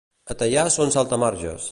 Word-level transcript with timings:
A 0.33 0.35
Teià 0.39 0.63
són 0.77 0.93
saltamarges. 0.97 1.69